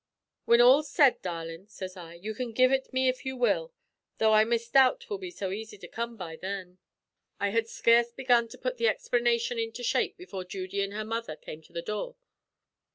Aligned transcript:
"'Whin 0.45 0.61
all's 0.61 0.89
said, 0.89 1.21
darlin',' 1.21 1.67
sez 1.67 1.95
I, 1.95 2.15
'you 2.15 2.33
can 2.33 2.53
give 2.53 2.71
ut 2.71 2.91
me 2.91 3.07
if 3.07 3.23
you 3.23 3.37
will, 3.37 3.71
tho' 4.17 4.33
I 4.33 4.43
misdoubt 4.45 5.01
'twill 5.01 5.19
be 5.19 5.29
so 5.29 5.51
easy 5.51 5.77
to 5.77 5.87
come 5.87 6.17
by 6.17 6.37
thin.' 6.37 6.79
"I 7.39 7.49
had 7.49 7.67
scarce 7.67 8.11
begun 8.11 8.47
to 8.47 8.57
put 8.57 8.77
the 8.77 8.87
explanation 8.87 9.59
into 9.59 9.83
shape 9.83 10.17
before 10.17 10.43
Judy 10.43 10.81
an' 10.81 10.89
her 10.89 11.05
mother 11.05 11.35
came 11.35 11.61
to 11.61 11.71
the 11.73 11.83
door. 11.83 12.15